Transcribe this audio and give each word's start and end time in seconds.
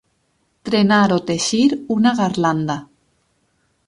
Trenar 0.69 1.11
o 1.17 1.19
teixir 1.27 1.61
una 1.97 2.13
garlanda. 2.21 2.79